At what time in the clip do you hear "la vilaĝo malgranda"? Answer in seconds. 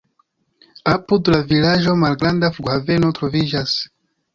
1.35-2.53